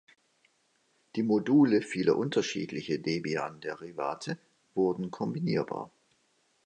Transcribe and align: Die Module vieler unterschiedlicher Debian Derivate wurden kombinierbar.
Die 1.15 1.21
Module 1.21 1.83
vieler 1.83 2.17
unterschiedlicher 2.17 2.97
Debian 2.97 3.59
Derivate 3.61 4.39
wurden 4.73 5.11
kombinierbar. 5.11 5.91